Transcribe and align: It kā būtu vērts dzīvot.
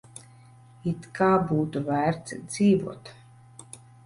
It 0.91 1.05
kā 1.19 1.27
būtu 1.51 1.83
vērts 1.91 2.37
dzīvot. 2.47 3.15